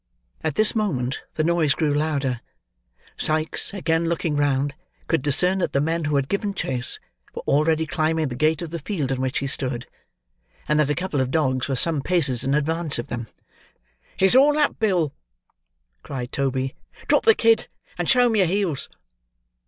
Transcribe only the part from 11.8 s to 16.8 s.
paces in advance of them. "It's all up, Bill!" cried Toby;